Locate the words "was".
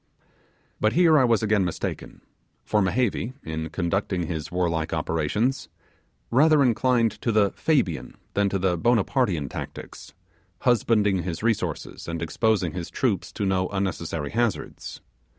1.23-1.43